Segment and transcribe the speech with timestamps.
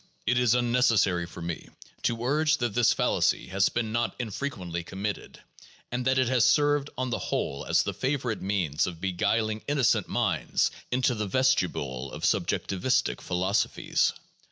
[0.25, 1.69] It is unnecessary for me
[2.01, 5.39] to urge that this fallacy has been not infrequently committed,
[5.91, 10.07] and that it has served on the whole as the favorite means of beguiling innocent
[10.07, 14.13] minds into the vestibule of subjectivistic philosophies.